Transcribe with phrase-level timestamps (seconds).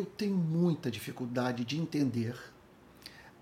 [0.00, 2.34] eu tenho muita dificuldade de entender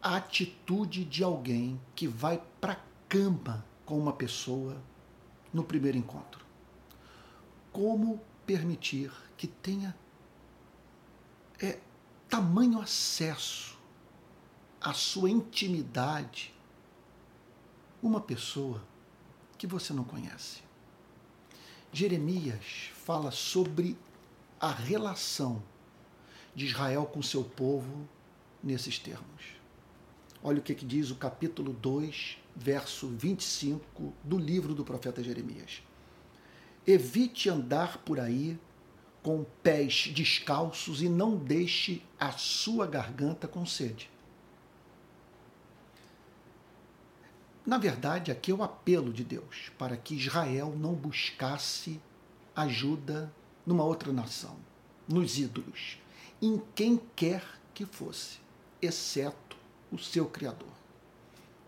[0.03, 4.77] a atitude de alguém que vai para cama com uma pessoa
[5.53, 6.45] no primeiro encontro.
[7.73, 9.97] Como permitir que tenha
[11.61, 11.79] é,
[12.29, 13.79] tamanho acesso
[14.81, 16.53] à sua intimidade
[18.03, 18.83] uma pessoa
[19.57, 20.61] que você não conhece?
[21.93, 23.97] Jeremias fala sobre
[24.61, 25.63] a relação
[26.55, 28.09] de Israel com seu povo
[28.63, 29.59] nesses termos.
[30.43, 35.83] Olha o que, que diz o capítulo 2, verso 25 do livro do profeta Jeremias.
[36.87, 38.59] Evite andar por aí
[39.23, 44.11] com pés descalços e não deixe a sua garganta com sede.
[47.67, 52.01] Na verdade, aqui é o apelo de Deus para que Israel não buscasse
[52.57, 53.31] ajuda
[53.67, 54.57] numa outra nação,
[55.07, 55.99] nos ídolos,
[56.41, 58.39] em quem quer que fosse,
[58.81, 59.57] exceto
[59.91, 60.73] o seu Criador.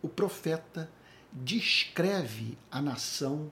[0.02, 0.90] O profeta
[1.32, 3.50] descreve a nação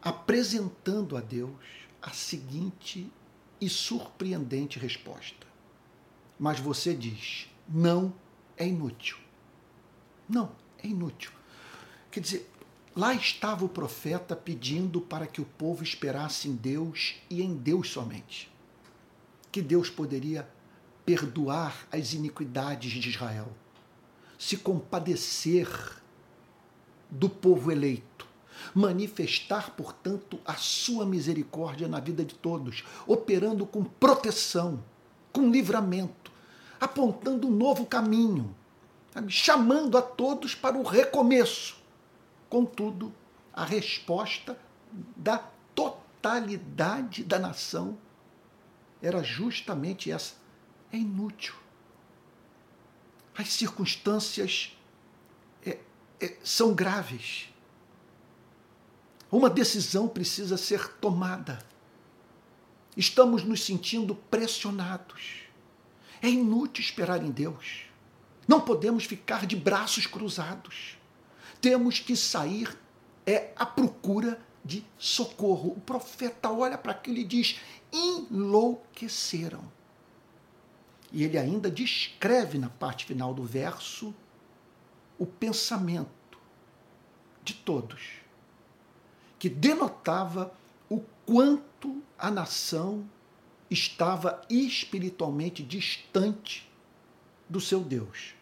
[0.00, 1.52] apresentando a Deus
[2.00, 3.10] a seguinte
[3.60, 5.46] e surpreendente resposta.
[6.38, 8.14] Mas você diz: não
[8.56, 9.16] é inútil.
[10.28, 11.32] Não, é inútil.
[12.10, 12.50] Quer dizer,
[12.94, 17.90] lá estava o profeta pedindo para que o povo esperasse em Deus e em Deus
[17.90, 18.50] somente.
[19.56, 20.46] Que Deus poderia
[21.06, 23.48] perdoar as iniquidades de Israel,
[24.38, 25.66] se compadecer
[27.10, 28.28] do povo eleito,
[28.74, 34.84] manifestar, portanto, a sua misericórdia na vida de todos, operando com proteção,
[35.32, 36.30] com livramento,
[36.78, 38.54] apontando um novo caminho,
[39.10, 39.32] sabe?
[39.32, 41.78] chamando a todos para o recomeço.
[42.50, 43.10] Contudo,
[43.54, 44.58] a resposta
[45.16, 45.38] da
[45.74, 47.96] totalidade da nação
[49.06, 50.34] era justamente essa
[50.92, 51.54] é inútil.
[53.36, 54.76] As circunstâncias
[55.64, 55.78] é,
[56.20, 57.48] é, são graves.
[59.30, 61.58] Uma decisão precisa ser tomada.
[62.96, 65.42] Estamos nos sentindo pressionados.
[66.22, 67.82] É inútil esperar em Deus.
[68.48, 70.96] Não podemos ficar de braços cruzados.
[71.60, 72.76] Temos que sair
[73.26, 75.70] é à procura de socorro.
[75.70, 77.60] O profeta olha para aquilo e diz:
[77.92, 79.64] enlouqueceram.
[81.12, 84.12] E ele ainda descreve na parte final do verso
[85.18, 86.10] o pensamento
[87.42, 88.20] de todos,
[89.38, 90.52] que denotava
[90.90, 93.08] o quanto a nação
[93.70, 96.68] estava espiritualmente distante
[97.48, 98.34] do seu Deus.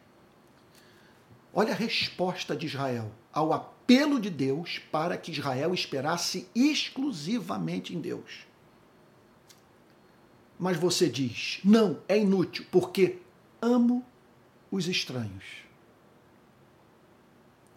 [1.52, 3.73] Olha a resposta de Israel ao apelo
[4.20, 8.46] de Deus para que Israel esperasse exclusivamente em Deus.
[10.58, 13.18] Mas você diz: não, é inútil, porque
[13.60, 14.04] amo
[14.70, 15.44] os estranhos.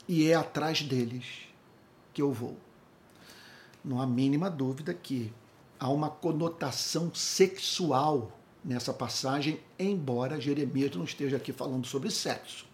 [0.07, 1.25] E é atrás deles
[2.13, 2.57] que eu vou.
[3.83, 5.33] Não há mínima dúvida que
[5.79, 8.31] há uma conotação sexual
[8.63, 12.65] nessa passagem, embora Jeremias não esteja aqui falando sobre sexo.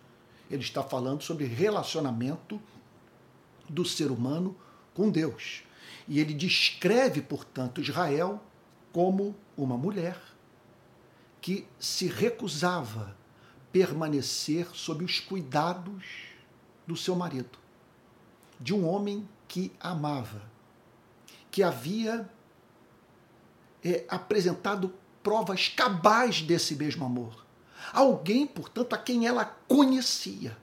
[0.49, 2.61] Ele está falando sobre relacionamento
[3.69, 4.55] do ser humano
[4.93, 5.63] com Deus.
[6.07, 8.41] E ele descreve, portanto, Israel
[8.91, 10.17] como uma mulher
[11.41, 13.15] que se recusava
[13.71, 16.03] permanecer sob os cuidados
[16.85, 17.57] do seu marido,
[18.59, 20.41] de um homem que amava,
[21.49, 22.29] que havia
[23.83, 27.45] é, apresentado provas cabais desse mesmo amor.
[27.91, 30.57] Alguém, portanto, a quem ela conhecia.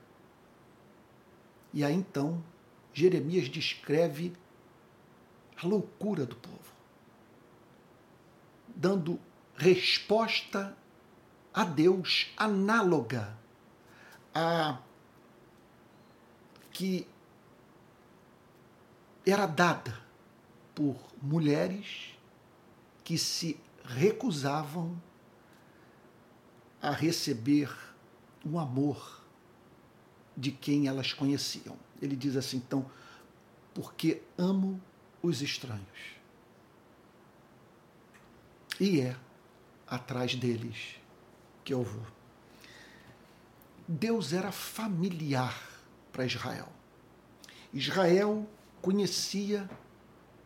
[1.73, 2.43] E aí então,
[2.93, 4.33] Jeremias descreve
[5.63, 6.71] a loucura do povo
[8.75, 9.21] dando
[9.57, 10.77] resposta
[11.53, 13.37] a Deus análoga
[14.35, 14.79] a
[16.73, 17.07] que
[19.27, 20.01] era dada
[20.75, 22.15] por mulheres
[23.05, 25.01] que se recusavam
[26.81, 27.71] a receber
[28.43, 29.21] o amor
[30.35, 31.77] de quem elas conheciam.
[32.01, 32.91] Ele diz assim, então,
[33.75, 34.81] porque amo
[35.23, 36.21] os estranhos
[38.81, 39.15] e é
[39.87, 40.97] atrás deles
[41.63, 42.07] que eu vou.
[43.87, 45.55] Deus era familiar
[46.11, 46.69] para Israel.
[47.73, 48.49] Israel
[48.81, 49.69] conhecia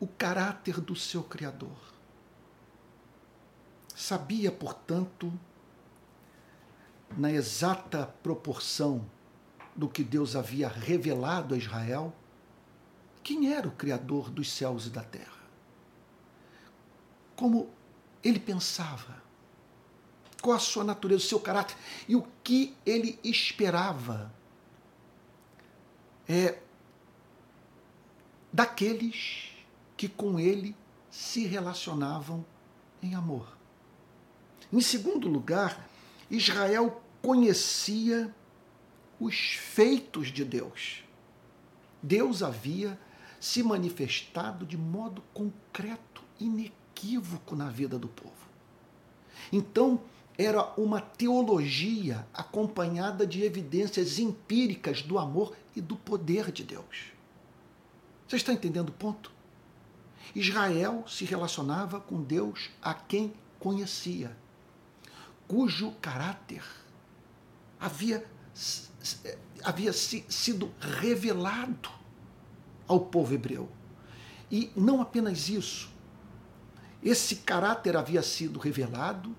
[0.00, 1.78] o caráter do seu Criador.
[3.94, 5.32] Sabia, portanto,
[7.16, 9.06] na exata proporção
[9.74, 12.14] do que Deus havia revelado a Israel,
[13.22, 15.32] quem era o Criador dos céus e da terra.
[17.34, 17.68] Como
[18.22, 19.22] ele pensava,
[20.40, 21.76] qual a sua natureza, o seu caráter
[22.06, 24.32] e o que ele esperava
[26.28, 26.58] é,
[28.52, 29.52] daqueles
[29.96, 30.76] que com ele
[31.10, 32.44] se relacionavam
[33.02, 33.56] em amor.
[34.72, 35.88] Em segundo lugar,
[36.30, 38.34] Israel conhecia
[39.20, 41.04] os feitos de Deus.
[42.02, 42.98] Deus havia
[43.40, 48.32] se manifestado de modo concreto, inequívoco na vida do povo.
[49.52, 50.00] Então,
[50.36, 57.12] era uma teologia acompanhada de evidências empíricas do amor e do poder de Deus.
[58.26, 59.30] Você está entendendo o ponto?
[60.34, 64.36] Israel se relacionava com Deus a quem conhecia,
[65.46, 66.64] cujo caráter
[67.78, 68.26] havia,
[69.62, 71.90] havia sido revelado
[72.86, 73.68] ao povo hebreu.
[74.50, 75.90] E não apenas isso,
[77.02, 79.34] esse caráter havia sido revelado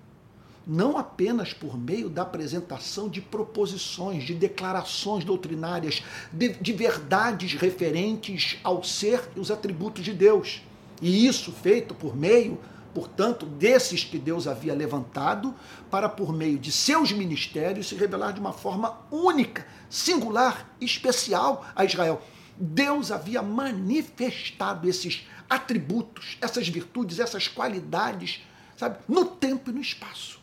[0.66, 6.02] não apenas por meio da apresentação de proposições, de declarações doutrinárias,
[6.32, 10.62] de, de, verdades referentes ao ser e os atributos de Deus.
[11.00, 12.58] E isso feito por meio,
[12.96, 15.54] portanto, desses que Deus havia levantado,
[15.90, 21.84] para, por meio de seus ministérios, se revelar de uma forma única, singular, especial a
[21.84, 22.22] Israel.
[22.56, 28.40] Deus havia manifestado esses atributos, essas virtudes, essas qualidades,
[28.78, 30.40] sabe, no tempo e no espaço.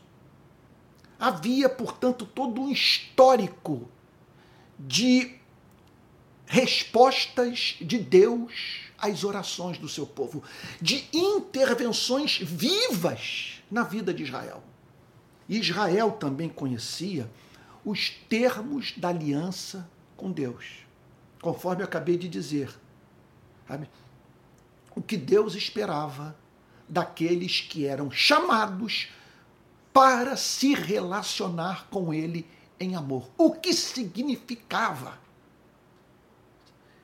[1.20, 3.90] Havia, portanto, todo um histórico
[4.78, 5.40] de
[6.46, 10.42] respostas de Deus às orações do seu povo,
[10.82, 14.64] de intervenções vivas na vida de Israel.
[15.48, 17.30] Israel também conhecia
[17.84, 20.86] os termos da aliança com Deus,
[21.42, 22.74] conforme eu acabei de dizer.
[23.68, 23.90] Sabe?
[24.96, 26.36] O que Deus esperava
[26.88, 29.10] daqueles que eram chamados
[29.92, 32.48] para se relacionar com ele
[32.80, 33.30] em amor.
[33.38, 35.20] O que significava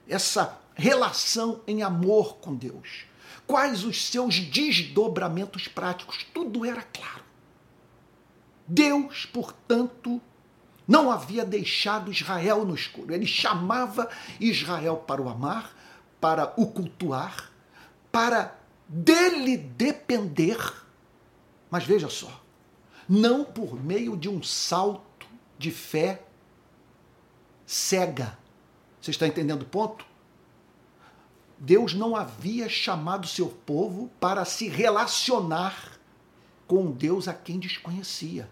[0.07, 3.05] essa relação em amor com Deus?
[3.45, 6.25] Quais os seus desdobramentos práticos?
[6.33, 7.23] Tudo era claro.
[8.67, 10.21] Deus, portanto,
[10.87, 13.13] não havia deixado Israel no escuro.
[13.13, 14.09] Ele chamava
[14.39, 15.75] Israel para o amar,
[16.21, 17.51] para o cultuar,
[18.11, 18.55] para
[18.87, 20.57] dele depender.
[21.69, 22.41] Mas veja só,
[23.07, 25.27] não por meio de um salto
[25.57, 26.23] de fé
[27.65, 28.37] cega.
[29.01, 30.08] Você está entendendo o ponto?
[31.59, 35.99] Deus não havia chamado seu povo para se relacionar
[36.65, 38.49] com Deus a quem desconhecia.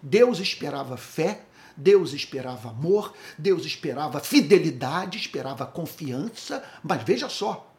[0.00, 1.44] Deus esperava fé,
[1.76, 7.72] Deus esperava amor, Deus esperava fidelidade, esperava confiança, mas veja só,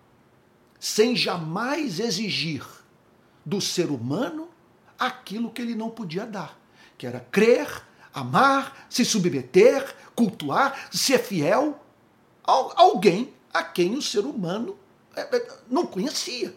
[0.79, 2.65] sem jamais exigir
[3.45, 4.49] do ser humano
[4.99, 6.59] aquilo que ele não podia dar,
[6.97, 7.83] que era crer,
[8.13, 11.79] amar, se submeter, cultuar, ser fiel
[12.43, 14.77] a alguém a quem o ser humano
[15.15, 16.55] é, é, não conhecia.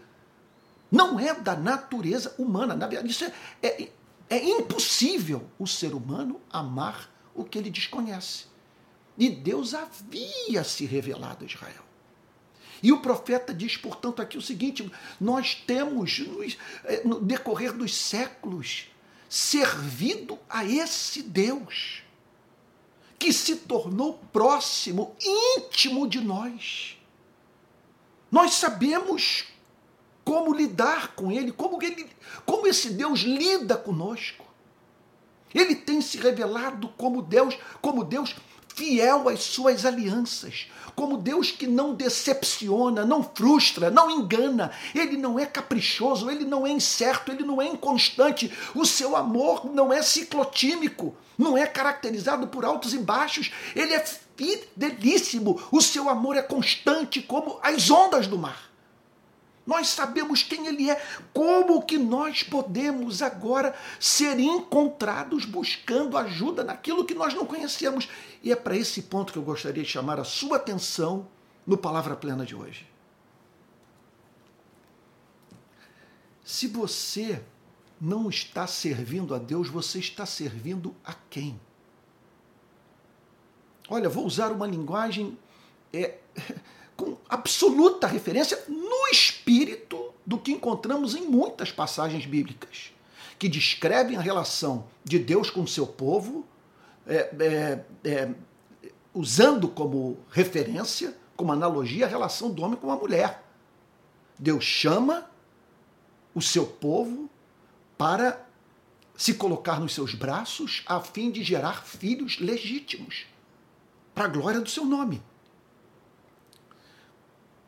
[0.90, 2.74] Não é da natureza humana.
[2.74, 3.32] Na verdade, isso é,
[3.62, 3.88] é,
[4.30, 8.46] é impossível o ser humano amar o que ele desconhece.
[9.18, 11.82] E Deus havia se revelado a Israel.
[12.82, 14.90] E o profeta diz, portanto, aqui o seguinte:
[15.20, 16.24] nós temos,
[16.84, 18.88] eh, no decorrer dos séculos,
[19.28, 22.03] servido a esse Deus
[23.18, 26.98] que se tornou próximo, íntimo de nós.
[28.30, 29.44] Nós sabemos
[30.24, 32.08] como lidar com ele, como, ele,
[32.44, 34.44] como esse Deus lida conosco.
[35.54, 38.34] Ele tem se revelado como Deus, como Deus
[38.74, 44.70] fiel às suas alianças, como Deus que não decepciona, não frustra, não engana.
[44.94, 48.52] Ele não é caprichoso, ele não é incerto, ele não é inconstante.
[48.74, 53.50] O seu amor não é ciclotímico, não é caracterizado por altos e baixos.
[53.74, 54.04] Ele é
[54.36, 55.60] fidelíssimo.
[55.70, 58.73] O seu amor é constante como as ondas do mar.
[59.66, 61.02] Nós sabemos quem Ele é.
[61.32, 68.08] Como que nós podemos agora ser encontrados buscando ajuda naquilo que nós não conhecemos?
[68.42, 71.26] E é para esse ponto que eu gostaria de chamar a sua atenção
[71.66, 72.86] no Palavra Plena de hoje.
[76.44, 77.42] Se você
[77.98, 81.58] não está servindo a Deus, você está servindo a quem?
[83.88, 85.38] Olha, vou usar uma linguagem
[85.90, 86.18] é,
[86.96, 92.92] com absoluta referência no espírito do que encontramos em muitas passagens bíblicas,
[93.38, 96.46] que descrevem a relação de Deus com o seu povo,
[97.06, 98.30] é, é, é,
[99.12, 103.44] usando como referência, como analogia, a relação do homem com a mulher.
[104.38, 105.28] Deus chama
[106.34, 107.28] o seu povo
[107.98, 108.44] para
[109.16, 113.26] se colocar nos seus braços a fim de gerar filhos legítimos,
[114.14, 115.22] para a glória do seu nome.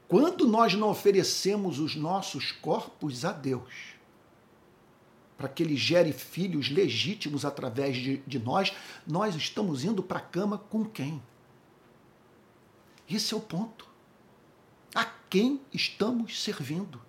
[0.08, 3.96] Quando nós não oferecemos os nossos corpos a Deus,
[5.36, 8.72] para que ele gere filhos legítimos através de, de nós,
[9.06, 11.22] nós estamos indo para a cama com quem?
[13.08, 13.86] Esse é o ponto.
[14.94, 17.00] A quem estamos servindo?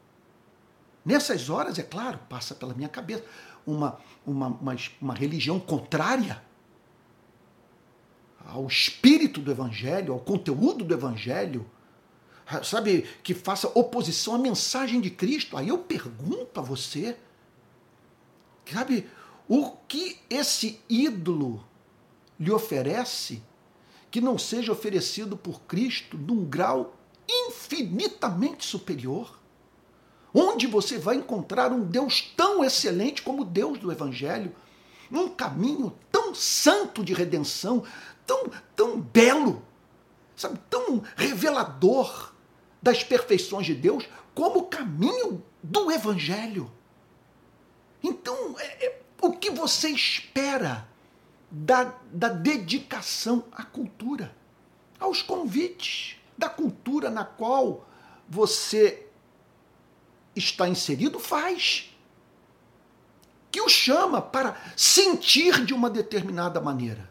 [1.06, 3.24] Nessas horas, é claro, passa pela minha cabeça
[3.66, 6.44] uma, uma, uma, uma religião contrária
[8.46, 11.66] ao espírito do Evangelho, ao conteúdo do Evangelho,
[12.63, 15.58] sabe, que faça oposição à mensagem de Cristo.
[15.58, 17.18] Aí eu pergunto a você,
[18.72, 19.10] sabe,
[19.48, 21.66] o que esse ídolo
[22.39, 23.42] lhe oferece
[24.10, 26.96] que não seja oferecido por Cristo num grau
[27.30, 29.38] infinitamente superior?
[30.34, 34.56] Onde você vai encontrar um Deus tão excelente como o Deus do Evangelho,
[35.12, 37.84] um caminho tão santo de redenção,
[38.25, 39.66] tão, tão belo,
[40.36, 42.34] sabe, tão revelador
[42.81, 46.72] das perfeições de Deus, como caminho do Evangelho.
[48.03, 50.88] Então, é, é, o que você espera
[51.50, 54.36] da, da dedicação à cultura,
[55.00, 57.88] aos convites da cultura na qual
[58.29, 59.07] você
[60.36, 61.91] está inserido, faz.
[63.50, 67.10] Que o chama para sentir de uma determinada maneira,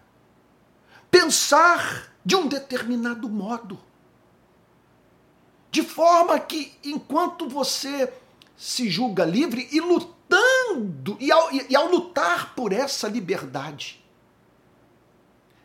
[1.11, 3.79] pensar de um determinado modo.
[5.77, 8.11] De forma que, enquanto você
[8.57, 14.03] se julga livre e lutando, e ao, e ao lutar por essa liberdade,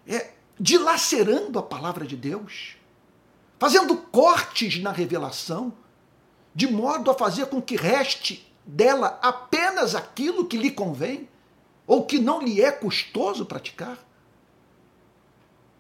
[0.06, 2.76] é, dilacerando a palavra de Deus,
[3.58, 5.72] fazendo cortes na revelação,
[6.54, 11.30] de modo a fazer com que reste dela apenas aquilo que lhe convém
[11.88, 13.98] ou que não lhe é custoso praticar.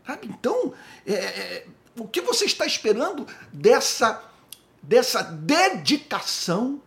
[0.07, 0.27] Sabe?
[0.27, 0.73] Então,
[1.05, 1.67] é, é,
[1.97, 4.23] o que você está esperando dessa,
[4.81, 6.81] dessa dedicação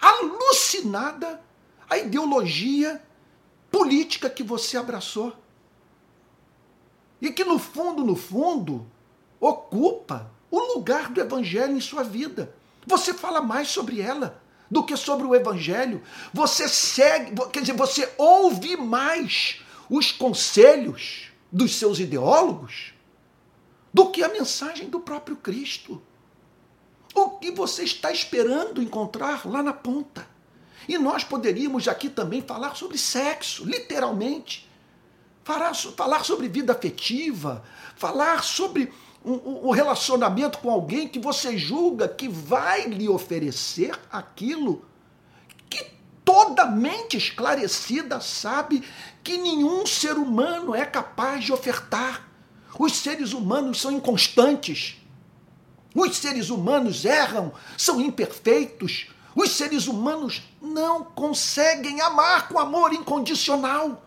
[0.00, 1.40] alucinada
[1.88, 3.02] à ideologia
[3.70, 5.34] política que você abraçou?
[7.20, 8.86] E que, no fundo, no fundo,
[9.40, 12.54] ocupa o lugar do evangelho em sua vida.
[12.86, 16.02] Você fala mais sobre ela do que sobre o evangelho.
[16.32, 22.93] Você segue, quer dizer, você ouve mais os conselhos dos seus ideólogos
[23.94, 26.02] do que a mensagem do próprio Cristo.
[27.14, 30.26] O que você está esperando encontrar lá na ponta?
[30.88, 34.68] E nós poderíamos aqui também falar sobre sexo, literalmente.
[35.44, 35.74] Falar,
[36.24, 37.62] sobre vida afetiva,
[37.94, 38.92] falar sobre
[39.24, 44.84] um relacionamento com alguém que você julga que vai lhe oferecer aquilo
[45.70, 45.86] que
[46.24, 48.82] toda mente esclarecida sabe
[49.22, 52.33] que nenhum ser humano é capaz de ofertar.
[52.78, 54.96] Os seres humanos são inconstantes.
[55.94, 59.06] Os seres humanos erram, são imperfeitos.
[59.34, 64.04] Os seres humanos não conseguem amar com amor incondicional.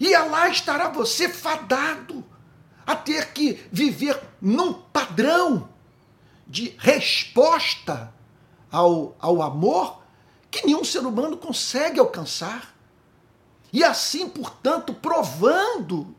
[0.00, 2.24] E lá estará você fadado
[2.86, 5.68] a ter que viver num padrão
[6.46, 8.12] de resposta
[8.70, 10.02] ao, ao amor
[10.50, 12.74] que nenhum ser humano consegue alcançar.
[13.72, 16.14] E assim, portanto, provando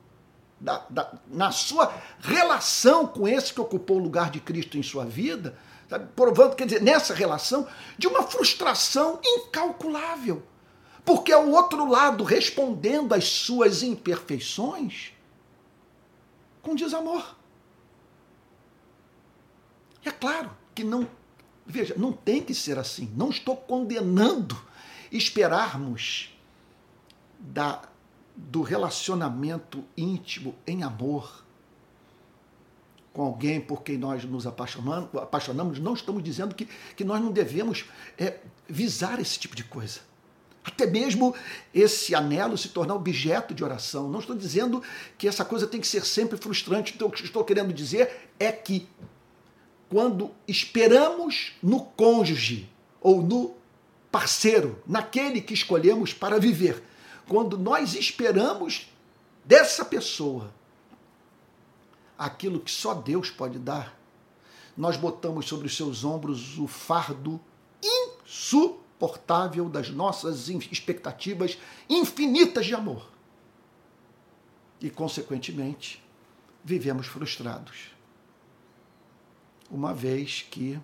[0.59, 5.05] da, da, na sua relação com esse que ocupou o lugar de Cristo em sua
[5.05, 5.57] vida,
[5.89, 6.07] sabe?
[6.15, 10.43] provando, quer dizer, nessa relação, de uma frustração incalculável.
[11.05, 15.13] Porque ao outro lado, respondendo às suas imperfeições,
[16.61, 17.35] com desamor.
[20.03, 21.07] É claro que não,
[21.65, 23.11] veja, não tem que ser assim.
[23.15, 24.61] Não estou condenando
[25.11, 26.37] esperarmos
[27.39, 27.81] da,
[28.49, 31.43] do relacionamento íntimo em amor
[33.11, 35.79] com alguém por quem nós nos apaixonamos, apaixonamos.
[35.79, 37.85] Não estamos dizendo que, que nós não devemos
[38.17, 40.01] é, visar esse tipo de coisa
[40.63, 41.35] até mesmo
[41.73, 44.09] esse anelo se tornar objeto de oração.
[44.09, 44.81] Não estou dizendo
[45.17, 46.93] que essa coisa tem que ser sempre frustrante.
[46.95, 48.87] Então, o que estou querendo dizer é que
[49.89, 52.69] quando esperamos no cônjuge
[53.01, 53.55] ou no
[54.11, 56.83] parceiro, naquele que escolhemos para viver,
[57.29, 58.91] quando nós esperamos
[59.45, 60.51] dessa pessoa
[62.17, 63.95] aquilo que só Deus pode dar,
[64.75, 67.39] nós botamos sobre os seus ombros o fardo
[67.81, 71.57] insuportável das nossas expectativas
[71.87, 73.07] infinitas de amor.
[74.81, 76.03] E, consequentemente,
[76.63, 77.91] vivemos frustrados.
[79.69, 80.79] Uma vez que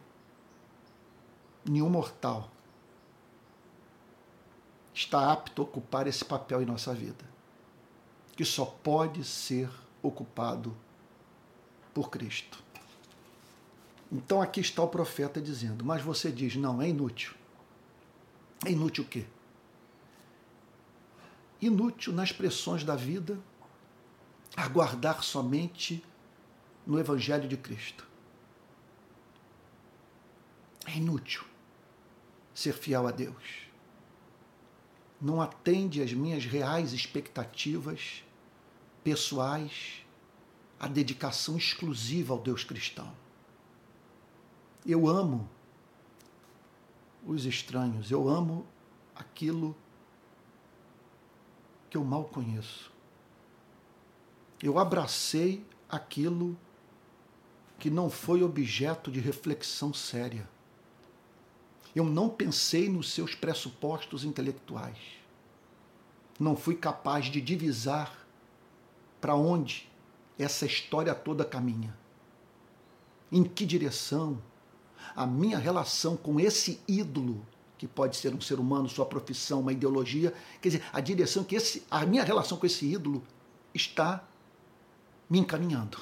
[1.67, 2.51] nenhum mortal
[4.95, 7.25] está apto a ocupar esse papel em nossa vida,
[8.35, 9.69] que só pode ser
[10.01, 10.75] ocupado
[11.93, 12.63] por Cristo.
[14.09, 17.33] Então aqui está o profeta dizendo, mas você diz, não, é inútil.
[18.65, 19.25] É inútil o quê?
[21.61, 23.37] Inútil nas pressões da vida
[24.55, 26.03] aguardar somente
[26.87, 28.07] no Evangelho de Cristo.
[30.85, 31.43] É inútil
[32.53, 33.64] ser fiel a Deus.
[35.21, 38.23] Não atende às minhas reais expectativas
[39.03, 40.05] pessoais,
[40.79, 43.11] a dedicação exclusiva ao Deus cristão.
[44.85, 45.49] Eu amo
[47.25, 48.65] os estranhos, eu amo
[49.15, 49.75] aquilo
[51.89, 52.91] que eu mal conheço.
[54.61, 56.57] Eu abracei aquilo
[57.79, 60.47] que não foi objeto de reflexão séria.
[61.95, 64.97] Eu não pensei nos seus pressupostos intelectuais.
[66.37, 68.27] Não fui capaz de divisar
[69.21, 69.89] para onde
[70.37, 71.97] essa história toda caminha.
[73.31, 74.41] Em que direção
[75.15, 77.45] a minha relação com esse ídolo,
[77.77, 81.55] que pode ser um ser humano, sua profissão, uma ideologia, quer dizer, a direção que
[81.55, 83.23] esse, a minha relação com esse ídolo
[83.73, 84.27] está
[85.29, 85.97] me encaminhando.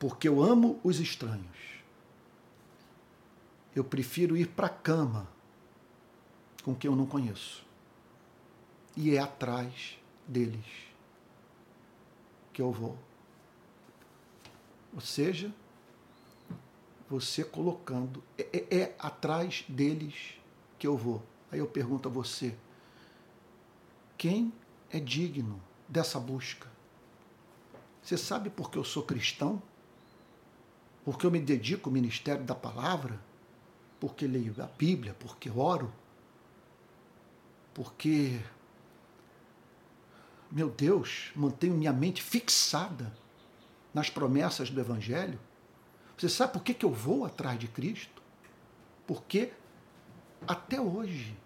[0.00, 1.69] Porque eu amo os estranhos
[3.74, 5.28] eu prefiro ir para a cama
[6.62, 7.64] com quem eu não conheço.
[8.96, 10.64] E é atrás deles
[12.52, 12.98] que eu vou.
[14.92, 15.54] Ou seja,
[17.08, 20.34] você colocando, é, é, é atrás deles
[20.78, 21.22] que eu vou.
[21.50, 22.56] Aí eu pergunto a você:
[24.18, 24.52] quem
[24.90, 26.68] é digno dessa busca?
[28.02, 29.62] Você sabe por que eu sou cristão?
[31.04, 33.20] Porque eu me dedico ao ministério da palavra?
[34.00, 35.92] Porque leio a Bíblia, porque oro,
[37.74, 38.40] porque,
[40.50, 43.14] meu Deus, mantenho minha mente fixada
[43.92, 45.38] nas promessas do Evangelho.
[46.16, 48.22] Você sabe por que, que eu vou atrás de Cristo?
[49.06, 49.52] Porque
[50.46, 51.36] até hoje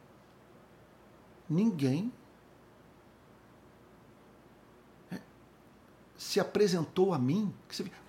[1.48, 2.12] ninguém
[5.10, 5.20] é,
[6.16, 7.52] se apresentou a mim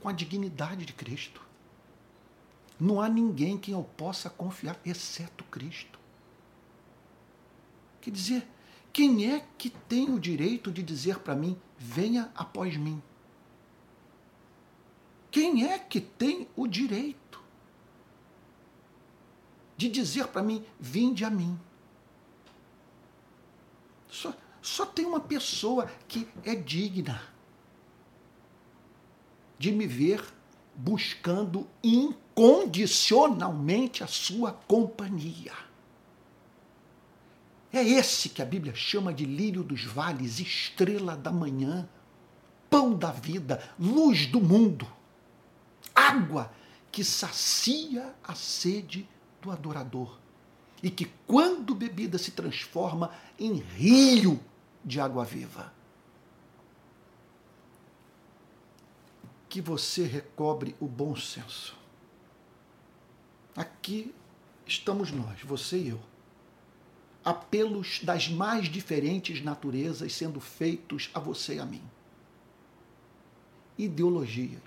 [0.01, 1.44] com a dignidade de Cristo.
[2.79, 5.99] Não há ninguém quem eu possa confiar, exceto Cristo.
[8.01, 8.47] Quer dizer,
[8.91, 13.01] quem é que tem o direito de dizer para mim, venha após mim?
[15.31, 17.43] Quem é que tem o direito
[19.75, 21.59] de dizer para mim, vinde a mim?
[24.07, 27.21] Só, só tem uma pessoa que é digna
[29.57, 30.23] de me ver
[30.75, 35.53] buscando incondicionalmente a sua companhia.
[37.71, 41.88] É esse que a Bíblia chama de lírio dos vales, estrela da manhã,
[42.69, 44.88] pão da vida, luz do mundo,
[45.93, 46.49] água
[46.91, 49.05] que sacia a sede
[49.41, 50.17] do adorador
[50.81, 54.39] e que, quando bebida, se transforma em rio
[54.83, 55.74] de água viva.
[59.55, 61.77] Que você recobre o bom senso.
[63.55, 64.13] Aqui
[64.65, 65.99] estamos nós, você e eu.
[67.23, 71.81] Apelos das mais diferentes naturezas sendo feitos a você e a mim.
[73.77, 74.61] Ideologias.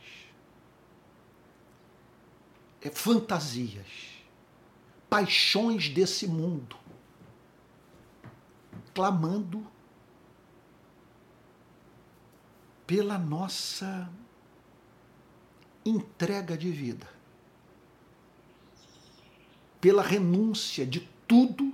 [2.81, 4.25] É, fantasias.
[5.11, 6.79] Paixões desse mundo.
[8.95, 9.67] Clamando
[12.87, 14.11] pela nossa
[15.89, 17.09] entrega de vida,
[19.81, 21.73] pela renúncia de tudo,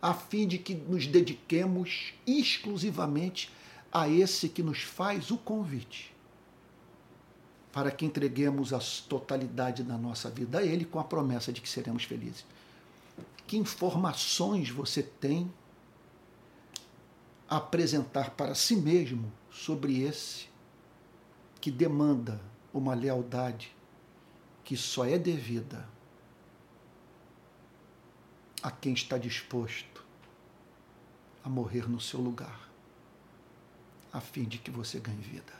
[0.00, 3.50] a fim de que nos dediquemos exclusivamente
[3.90, 6.14] a esse que nos faz o convite,
[7.72, 11.68] para que entreguemos a totalidade da nossa vida a Ele com a promessa de que
[11.68, 12.44] seremos felizes.
[13.46, 15.50] Que informações você tem
[17.48, 20.46] a apresentar para si mesmo sobre esse
[21.60, 22.40] que demanda
[22.74, 23.74] uma lealdade
[24.64, 25.88] que só é devida
[28.60, 30.04] a quem está disposto
[31.44, 32.68] a morrer no seu lugar,
[34.12, 35.52] a fim de que você ganhe vida.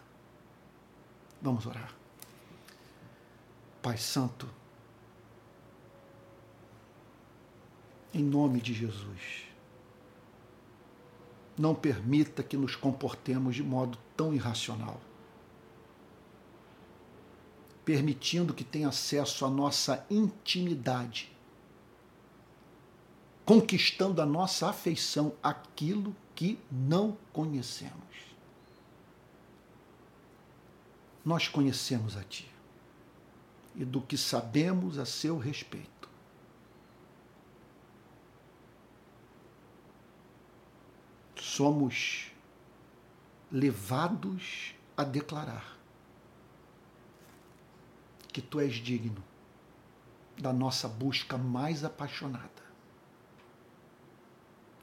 [1.41, 1.95] Vamos orar.
[3.81, 4.49] Pai Santo,
[8.13, 9.45] em nome de Jesus,
[11.57, 14.99] não permita que nos comportemos de modo tão irracional
[17.85, 21.31] permitindo que tenha acesso à nossa intimidade,
[23.45, 27.95] conquistando a nossa afeição aquilo que não conhecemos.
[31.25, 32.51] Nós conhecemos a Ti
[33.77, 36.09] e do que sabemos a seu respeito.
[41.37, 42.31] Somos
[43.51, 45.75] levados a declarar
[48.35, 49.25] que Tu és digno
[50.37, 52.65] da nossa busca mais apaixonada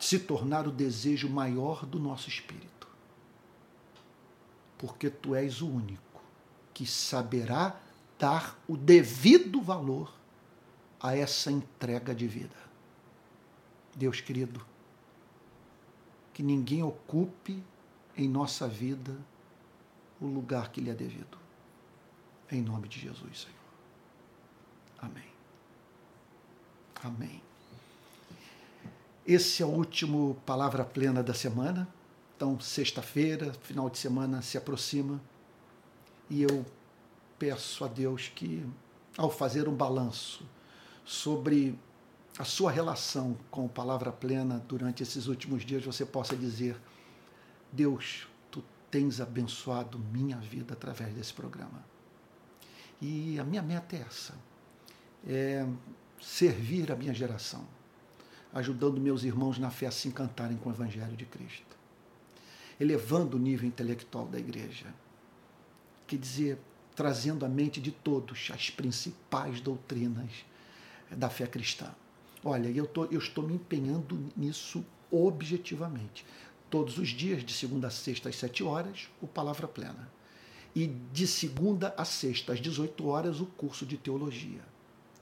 [0.02, 2.88] se tornar o desejo maior do nosso espírito.
[4.78, 6.22] Porque tu és o único
[6.74, 7.80] que saberá
[8.18, 10.12] dar o devido valor
[11.00, 12.56] a essa entrega de vida.
[13.96, 14.66] Deus querido,
[16.34, 17.64] que ninguém ocupe
[18.18, 19.16] em nossa vida
[20.20, 21.41] o lugar que lhe é devido.
[22.52, 23.56] Em nome de Jesus, Senhor.
[25.00, 25.32] Amém.
[27.02, 27.42] Amém.
[29.26, 31.88] Esse é o último Palavra Plena da semana.
[32.36, 35.22] Então, sexta-feira, final de semana se aproxima.
[36.30, 36.66] E eu
[37.40, 38.66] peço a Deus que,
[39.18, 40.46] ao fazer um balanço
[41.06, 41.80] sobre
[42.38, 46.76] a sua relação com Palavra Plena durante esses últimos dias, você possa dizer:
[47.72, 51.91] Deus, tu tens abençoado minha vida através desse programa.
[53.02, 54.36] E a minha meta é essa:
[55.28, 55.66] é
[56.22, 57.68] servir a minha geração
[58.54, 61.78] ajudando meus irmãos na fé a se encantarem com o Evangelho de Cristo,
[62.80, 64.88] elevando o nível intelectual da igreja,
[66.06, 66.58] quer dizer,
[66.96, 70.46] trazendo à mente de todos as principais doutrinas
[71.10, 71.94] da fé cristã.
[72.44, 76.26] Olha, eu, tô, eu estou me empenhando nisso objetivamente.
[76.70, 80.10] Todos os dias, de segunda a sexta, às sete horas, o Palavra Plena.
[80.76, 84.62] E de segunda a sexta, às 18 horas, o curso de teologia.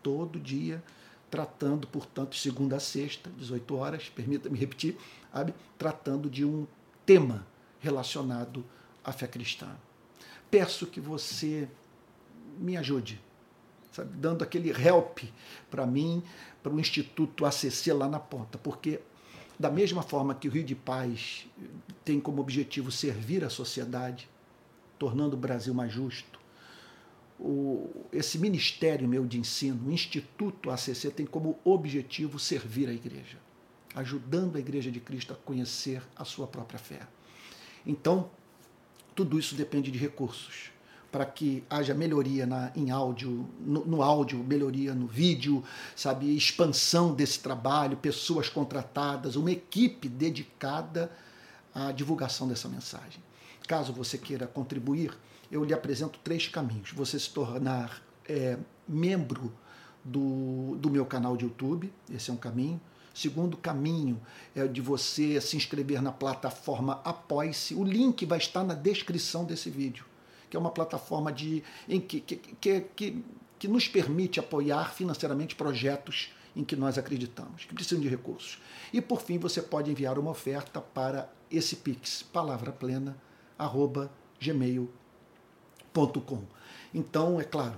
[0.04, 0.84] Todo dia,
[1.30, 4.98] tratando, portanto, segunda a sexta, 18 horas, permita-me repetir,
[5.34, 5.54] sabe?
[5.78, 6.68] tratando de um
[7.06, 7.48] tema
[7.80, 8.64] relacionado
[9.04, 9.76] à fé cristã.
[10.52, 11.70] Peço que você
[12.58, 13.22] me ajude,
[13.92, 14.12] sabe?
[14.18, 15.20] dando aquele help
[15.70, 16.24] para mim,
[16.62, 19.00] para o Instituto ACC lá na ponta, porque
[19.58, 21.46] da mesma forma que o Rio de Paz
[22.04, 24.30] tem como objetivo servir a sociedade,
[25.00, 26.40] tornando o Brasil mais justo,
[27.40, 33.38] o, esse ministério meu de ensino, o Instituto ACC, tem como objetivo servir a igreja,
[33.96, 37.00] ajudando a igreja de Cristo a conhecer a sua própria fé.
[37.86, 38.30] Então,
[39.16, 40.72] tudo isso depende de recursos
[41.12, 45.64] para que haja melhoria na, em áudio, no, no, áudio, melhoria no vídeo,
[45.96, 51.12] sabe, expansão desse trabalho, pessoas contratadas, uma equipe dedicada
[51.74, 53.22] à divulgação dessa mensagem.
[53.70, 55.16] Caso você queira contribuir,
[55.52, 56.92] eu lhe apresento três caminhos.
[56.92, 59.54] Você se tornar é, membro
[60.04, 62.82] do, do meu canal de YouTube, esse é um caminho.
[63.14, 64.20] Segundo caminho
[64.56, 67.76] é de você se inscrever na plataforma Apoie-se.
[67.76, 70.04] O link vai estar na descrição desse vídeo,
[70.50, 73.24] que é uma plataforma de, em que, que, que, que,
[73.60, 78.60] que nos permite apoiar financeiramente projetos em que nós acreditamos, que precisam de recursos.
[78.92, 83.29] E por fim, você pode enviar uma oferta para esse Pix, palavraplena.gmail.com
[86.22, 86.42] com.
[86.94, 87.76] Então, é claro,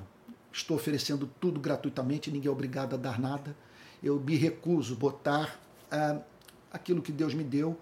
[0.53, 3.55] estou oferecendo tudo gratuitamente, ninguém é obrigado a dar nada.
[4.01, 5.59] Eu me recuso botar
[5.91, 6.19] ah,
[6.71, 7.77] aquilo que Deus me deu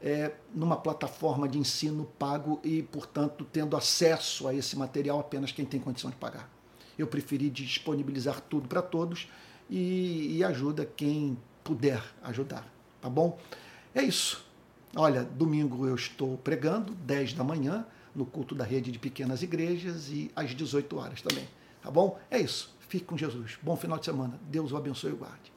[0.00, 5.64] é, numa plataforma de ensino pago e, portanto, tendo acesso a esse material apenas quem
[5.64, 6.50] tem condição de pagar.
[6.98, 9.28] Eu preferi disponibilizar tudo para todos
[9.70, 12.66] e, e ajuda quem puder ajudar,
[13.00, 13.38] tá bom?
[13.94, 14.44] É isso.
[14.94, 20.08] Olha, domingo eu estou pregando, 10 da manhã no culto da rede de pequenas igrejas
[20.10, 21.48] e às 18 horas também.
[21.82, 22.18] Tá bom?
[22.30, 22.74] É isso.
[22.80, 23.58] Fique com Jesus.
[23.62, 24.38] Bom final de semana.
[24.50, 25.51] Deus o abençoe e guarde.